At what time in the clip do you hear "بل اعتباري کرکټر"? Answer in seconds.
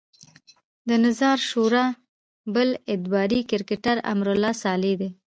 2.55-3.97